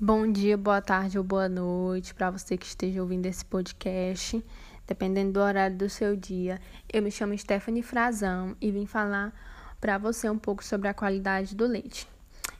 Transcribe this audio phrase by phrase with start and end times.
[0.00, 4.44] Bom dia, boa tarde ou boa noite para você que esteja ouvindo esse podcast,
[4.88, 6.60] dependendo do horário do seu dia.
[6.92, 9.32] Eu me chamo Stephanie Frazão e vim falar
[9.80, 12.08] para você um pouco sobre a qualidade do leite.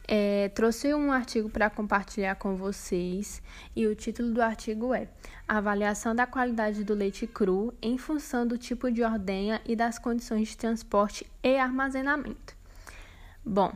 [0.07, 3.43] É, trouxe um artigo para compartilhar com vocês
[3.75, 5.09] e o título do artigo é
[5.49, 10.51] Avaliação da qualidade do leite cru em função do tipo de ordenha e das condições
[10.51, 12.55] de transporte e armazenamento.
[13.45, 13.73] Bom,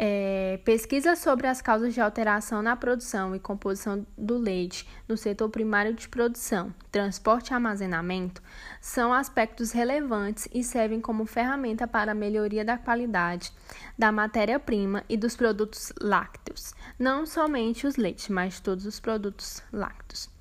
[0.00, 5.48] é, pesquisa sobre as causas de alteração na produção e composição do leite no setor
[5.48, 8.40] primário de produção, transporte e armazenamento
[8.80, 13.52] são aspectos relevantes e servem como ferramenta para a melhoria da qualidade
[13.98, 20.37] da matéria-prima e dos produtos lácteos, não somente os leites, mas todos os produtos lácteos.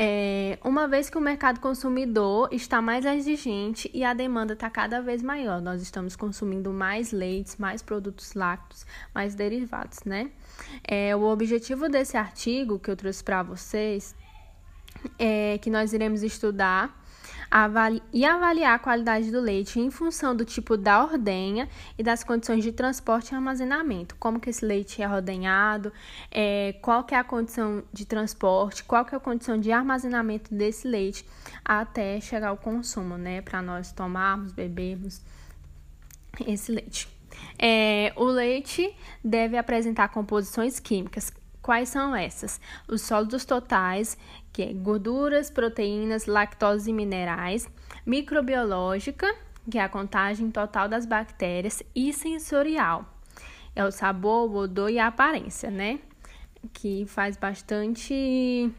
[0.00, 5.02] É, uma vez que o mercado consumidor está mais exigente e a demanda está cada
[5.02, 10.30] vez maior, nós estamos consumindo mais leites, mais produtos lácteos, mais derivados, né?
[10.86, 14.14] É, o objetivo desse artigo que eu trouxe para vocês
[15.18, 16.97] é que nós iremos estudar
[18.12, 22.62] e avaliar a qualidade do leite em função do tipo da ordenha e das condições
[22.62, 24.14] de transporte e armazenamento.
[24.16, 25.92] Como que esse leite é ordenhado,
[26.30, 30.54] é, qual que é a condição de transporte, qual que é a condição de armazenamento
[30.54, 31.24] desse leite
[31.64, 33.40] até chegar ao consumo, né?
[33.40, 35.22] Para nós tomarmos, bebermos
[36.46, 37.08] esse leite.
[37.58, 41.32] É, o leite deve apresentar composições químicas
[41.68, 42.58] Quais são essas?
[42.88, 44.16] Os sólidos totais,
[44.54, 47.68] que é gorduras, proteínas, lactose e minerais,
[48.06, 49.30] microbiológica,
[49.70, 53.04] que é a contagem total das bactérias, e sensorial,
[53.76, 56.00] é o sabor, o odor e a aparência, né?
[56.72, 58.72] Que faz bastante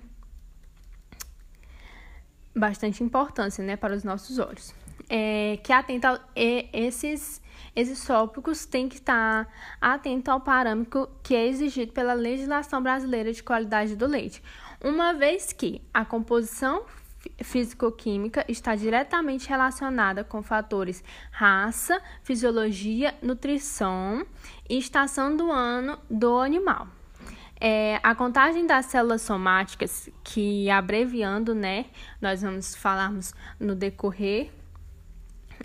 [2.55, 4.73] bastante importância, né, para os nossos olhos.
[5.09, 7.41] É, que atenta esses
[7.75, 9.47] esses tópicos têm que estar
[9.79, 14.41] atento ao parâmetro que é exigido pela legislação brasileira de qualidade do leite,
[14.83, 16.83] uma vez que a composição
[17.43, 24.25] físico-química está diretamente relacionada com fatores raça, fisiologia, nutrição
[24.69, 26.87] e estação do ano do animal.
[27.61, 31.87] É, a contagem das células somáticas, que abreviando, né,
[32.21, 34.49] nós vamos falarmos no decorrer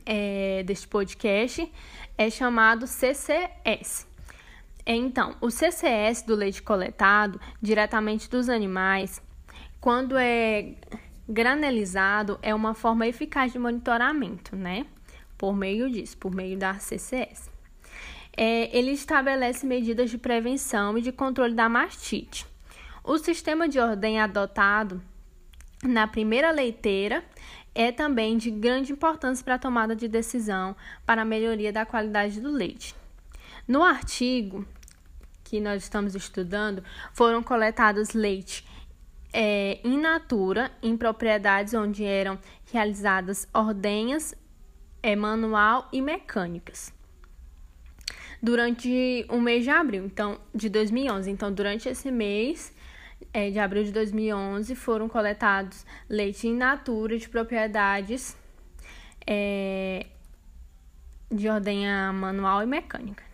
[0.06, 1.70] é, deste podcast
[2.16, 4.06] é chamado CCS.
[4.86, 9.22] Então, o CCS do leite coletado diretamente dos animais,
[9.80, 10.74] quando é
[11.28, 14.86] granelizado, é uma forma eficaz de monitoramento, né?
[15.38, 17.50] Por meio disso, por meio da CCS.
[18.36, 22.46] É, ele estabelece medidas de prevenção e de controle da mastite.
[23.02, 25.00] O sistema de ordem adotado
[25.82, 27.24] na primeira leiteira
[27.74, 32.40] é também de grande importância para a tomada de decisão para a melhoria da qualidade
[32.40, 32.94] do leite.
[33.66, 34.66] No artigo
[35.42, 38.64] que nós estamos estudando, foram coletados leite
[39.32, 42.38] é, in natura em propriedades onde eram
[42.72, 44.34] realizadas ordenhas
[45.02, 46.92] é, manual e mecânicas
[48.44, 51.30] durante o mês de abril, então de 2011.
[51.30, 52.73] Então, durante esse mês,
[53.34, 58.36] é, de abril de 2011 foram coletados leite in natura de propriedades
[59.26, 60.06] é,
[61.30, 63.24] de ordenha manual e mecânica.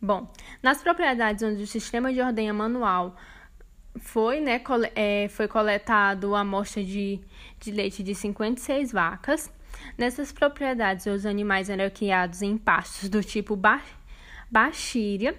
[0.00, 0.32] Bom,
[0.62, 3.14] nas propriedades onde o sistema de ordenha manual
[3.98, 7.20] foi, né, cole, é, foi coletado a amostra de,
[7.58, 9.52] de leite de 56 vacas.
[9.98, 13.82] Nessas propriedades, os animais eram criados em pastos do tipo ba,
[14.50, 15.36] Baxíria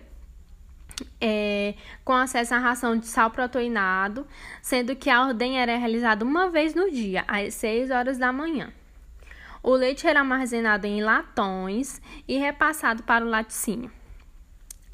[1.20, 4.28] é, com acesso à ração de sal proteinado,
[4.62, 8.72] sendo que a ordem era realizada uma vez no dia, às 6 horas da manhã.
[9.64, 13.92] O leite era armazenado em latões e repassado para o laticínio.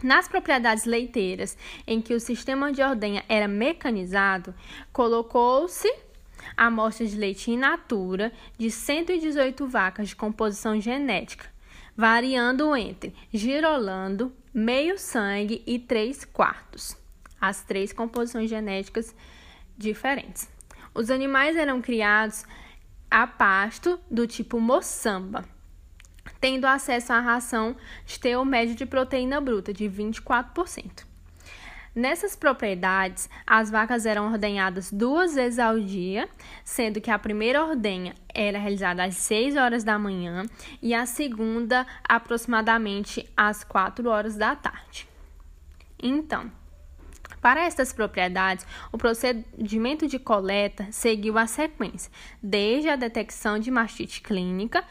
[0.04, 1.58] Nas propriedades leiteiras
[1.88, 4.54] em que o sistema de ordenha era mecanizado,
[4.94, 5.92] colocou-se
[6.56, 11.46] amostras de leite in natura de 118 vacas de composição genética,
[11.96, 16.98] variando entre girolando, meio sangue e três quartos,
[17.40, 19.16] as três composições genéticas
[19.78, 20.50] diferentes.
[20.96, 22.44] Os animais eram criados
[23.10, 25.46] a pasto do tipo moçamba,
[26.42, 31.07] tendo acesso à ração de teor médio de proteína bruta de 24%.
[31.98, 36.30] Nessas propriedades, as vacas eram ordenhadas duas vezes ao dia,
[36.64, 40.44] sendo que a primeira ordenha era realizada às 6 horas da manhã
[40.80, 45.10] e a segunda aproximadamente às 4 horas da tarde.
[45.98, 46.52] Então,
[47.42, 52.12] para estas propriedades, o procedimento de coleta seguiu a sequência,
[52.44, 54.84] desde a detecção de mastite clínica,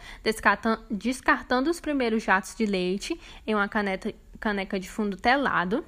[0.91, 3.17] descartando os primeiros jatos de leite
[3.47, 5.85] em uma caneca de fundo telado,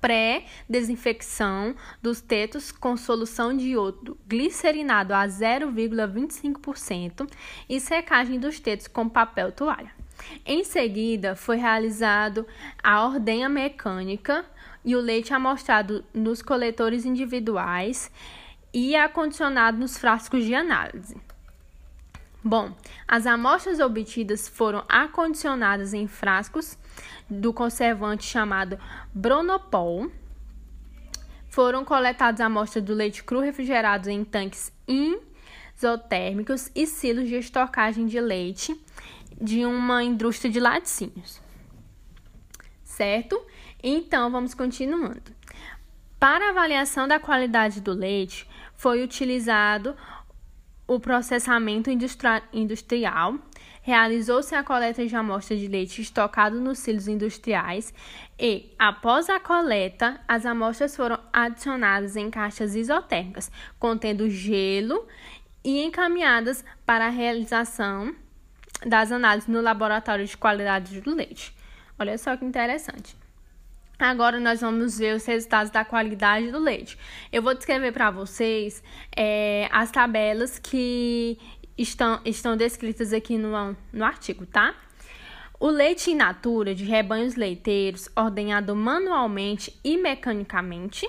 [0.00, 7.30] pré-desinfecção dos tetos com solução de iodo glicerinado a 0,25%
[7.68, 10.00] e secagem dos tetos com papel toalha.
[10.44, 12.46] Em seguida, foi realizado
[12.82, 14.44] a ordenha mecânica
[14.84, 18.10] e o leite amostrado nos coletores individuais
[18.72, 21.16] e acondicionado nos frascos de análise.
[22.42, 22.74] Bom,
[23.06, 26.78] as amostras obtidas foram acondicionadas em frascos
[27.30, 28.78] do conservante chamado
[29.14, 30.10] Bronopol.
[31.48, 38.20] Foram coletadas amostras do leite cru refrigerado em tanques isotérmicos e silos de estocagem de
[38.20, 38.78] leite
[39.40, 41.40] de uma indústria de laticínios.
[42.84, 43.40] Certo?
[43.82, 45.34] Então, vamos continuando.
[46.18, 49.96] Para avaliação da qualidade do leite, foi utilizado
[50.86, 53.38] o processamento industrial,
[53.82, 57.92] realizou-se a coleta de amostras de leite estocado nos silos industriais
[58.38, 65.06] e, após a coleta, as amostras foram adicionadas em caixas isotérmicas, contendo gelo
[65.64, 68.14] e encaminhadas para a realização
[68.86, 71.54] das análises no laboratório de qualidade do leite.
[71.98, 73.14] Olha só que interessante.
[73.98, 76.96] Agora nós vamos ver os resultados da qualidade do leite.
[77.30, 78.82] Eu vou descrever para vocês
[79.14, 81.38] é, as tabelas que
[81.80, 84.74] estão, estão descritas aqui no, no artigo, tá?
[85.58, 91.08] O leite in natura de rebanhos leiteiros, ordenhado manualmente e mecanicamente.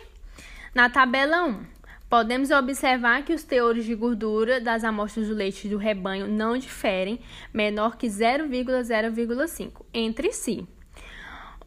[0.75, 1.65] Na tabela 1,
[2.09, 7.19] podemos observar que os teores de gordura das amostras do leite do rebanho não diferem
[7.53, 10.67] menor que 0,0,5 entre si.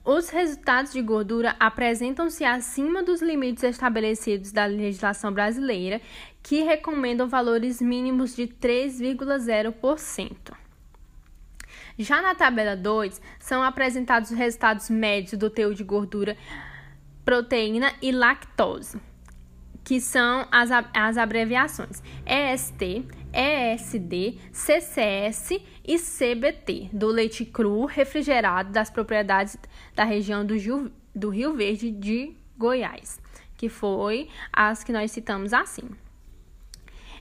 [0.05, 5.99] Os resultados de gordura apresentam-se acima dos limites estabelecidos da legislação brasileira,
[6.43, 10.53] que recomendam valores mínimos de 3,0%.
[11.99, 16.37] Já na tabela 2, são apresentados os resultados médios do teor de gordura,
[17.25, 19.01] proteína e lactose
[19.85, 28.89] que são as, as abreviações EST, ESD, CCS e CBT, do leite cru refrigerado das
[28.89, 29.59] propriedades
[29.95, 33.21] da região do, Gil, do Rio Verde de Goiás,
[33.57, 35.91] que foi as que nós citamos assim.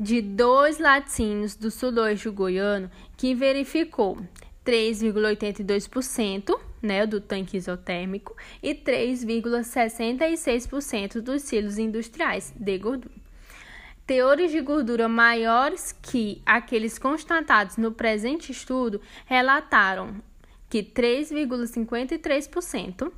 [0.00, 4.18] de dois laticínios do sudoeste goiano, que verificou
[4.64, 13.25] 3,82% né, do tanque isotérmico e 3,66% dos silos industriais de gordura.
[14.06, 20.22] Teores de gordura maiores que aqueles constatados no presente estudo relataram
[20.70, 23.12] que 3,53%.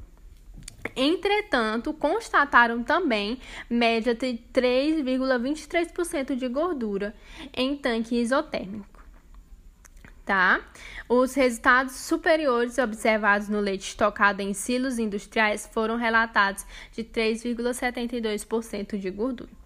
[0.96, 7.14] Entretanto, constataram também média de 3,23% de gordura
[7.52, 9.04] em tanque isotérmico.
[10.24, 10.62] Tá?
[11.06, 19.10] Os resultados superiores observados no leite estocado em silos industriais foram relatados de 3,72% de
[19.10, 19.58] gordura.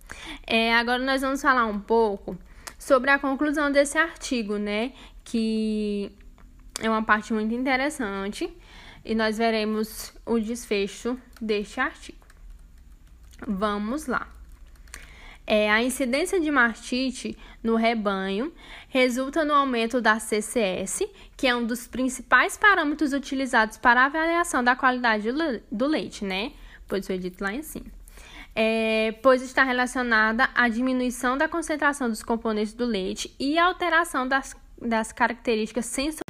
[0.47, 2.37] É, agora nós vamos falar um pouco
[2.79, 4.93] sobre a conclusão desse artigo, né?
[5.25, 6.11] Que
[6.81, 8.53] é uma parte muito interessante
[9.05, 12.19] e nós veremos o desfecho deste artigo.
[13.47, 14.29] Vamos lá.
[15.45, 18.53] É, a incidência de mastite no rebanho
[18.89, 21.03] resulta no aumento da CCS,
[21.37, 25.29] que é um dos principais parâmetros utilizados para a avaliação da qualidade
[25.71, 26.53] do leite, né?
[26.87, 27.87] Pois foi dito lá em cima.
[28.55, 34.55] É, pois está relacionada à diminuição da concentração dos componentes do leite e alteração das,
[34.79, 36.23] das características sensoriais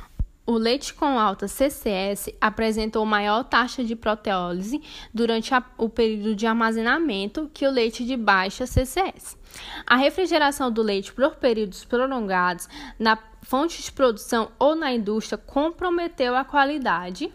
[0.45, 4.83] o leite com alta CCS apresentou maior taxa de proteólise
[5.15, 9.37] durante a, o período de armazenamento que o leite de baixa CCS.
[9.87, 16.35] A refrigeração do leite por períodos prolongados na fonte de produção ou na indústria comprometeu
[16.35, 17.33] a qualidade,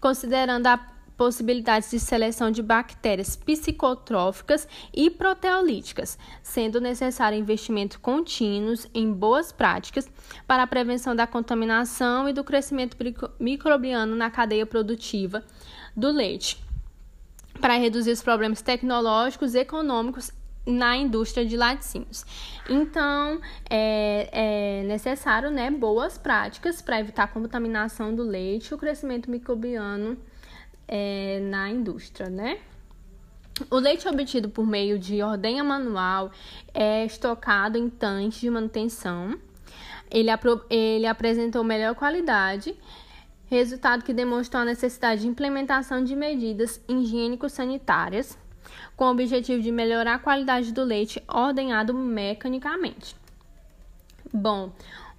[0.00, 9.12] considerando a possibilidades de seleção de bactérias psicotróficas e proteolíticas, sendo necessário investimento contínuos em
[9.12, 10.08] boas práticas
[10.46, 12.96] para a prevenção da contaminação e do crescimento
[13.38, 15.44] microbiano na cadeia produtiva
[15.96, 16.62] do leite,
[17.60, 20.32] para reduzir os problemas tecnológicos e econômicos
[20.66, 22.24] na indústria de laticínios.
[22.68, 28.78] Então, é, é necessário né, boas práticas para evitar a contaminação do leite e o
[28.78, 30.16] crescimento microbiano
[30.86, 32.58] é, na indústria, né?
[33.70, 36.32] O leite obtido por meio de ordenha manual
[36.72, 39.38] é estocado em tanques de manutenção.
[40.10, 40.28] Ele,
[40.68, 42.74] ele apresentou melhor qualidade,
[43.46, 48.36] resultado que demonstrou a necessidade de implementação de medidas higiênico-sanitárias
[48.96, 53.16] com o objetivo de melhorar a qualidade do leite ordenhado mecanicamente.
[54.32, 54.72] Bom,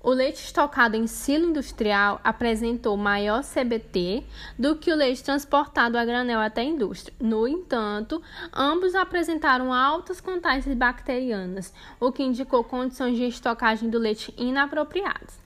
[0.05, 4.23] o leite estocado em silo industrial apresentou maior CBT
[4.57, 7.11] do que o leite transportado a granel até a indústria.
[7.19, 8.21] No entanto,
[8.53, 15.39] ambos apresentaram altas contagens bacterianas, o que indicou condições de estocagem do leite inapropriadas.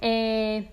[0.00, 0.64] É,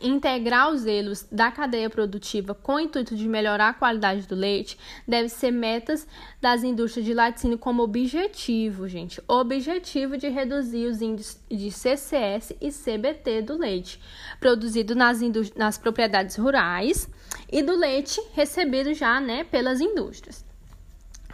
[0.00, 4.78] Integrar os elos da cadeia produtiva com o intuito de melhorar a qualidade do leite
[5.06, 6.06] deve ser metas
[6.40, 9.20] das indústrias de laticínio como objetivo, gente.
[9.28, 14.00] Objetivo de reduzir os índices de CCS e CBT do leite
[14.40, 15.20] produzido nas,
[15.54, 17.08] nas propriedades rurais
[17.50, 20.44] e do leite recebido já né, pelas indústrias.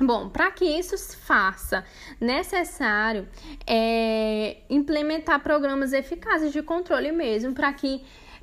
[0.00, 1.84] Bom, para que isso se faça,
[2.20, 3.28] necessário
[3.66, 8.02] é, implementar programas eficazes de controle mesmo para que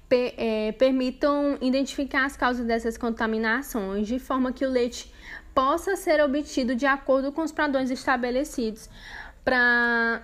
[0.09, 5.13] per, é, permitam identificar as causas dessas contaminações, de forma que o leite
[5.53, 8.89] possa ser obtido de acordo com os padrões estabelecidos
[9.45, 10.21] para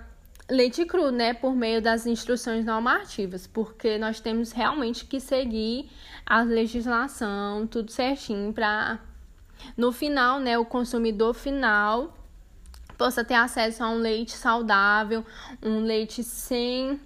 [0.49, 5.89] leite cru, né, por meio das instruções normativas, porque nós temos realmente que seguir
[6.25, 8.99] a legislação, tudo certinho para
[9.77, 12.15] no final, né, o consumidor final
[12.97, 15.25] possa ter acesso a um leite saudável,
[15.61, 16.99] um leite sem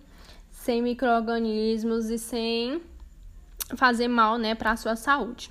[0.60, 2.82] sem micro-organismos e sem
[3.76, 5.50] fazer mal né, para a sua saúde.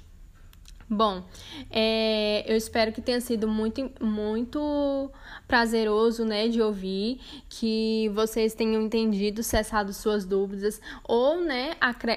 [0.90, 1.22] Bom,
[1.70, 5.10] é, eu espero que tenha sido muito, muito
[5.46, 11.72] prazeroso, né, de ouvir, que vocês tenham entendido, cessado suas dúvidas ou, né,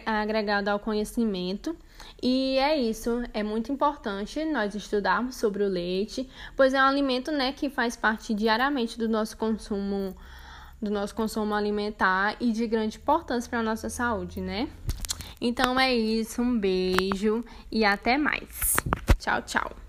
[0.05, 1.75] agregado ao conhecimento.
[2.21, 7.31] E é isso, é muito importante nós estudarmos sobre o leite, pois é um alimento,
[7.31, 10.15] né, que faz parte diariamente do nosso consumo
[10.81, 14.67] do nosso consumo alimentar e de grande importância para a nossa saúde, né?
[15.39, 18.75] Então é isso, um beijo e até mais.
[19.17, 19.80] Tchau, tchau.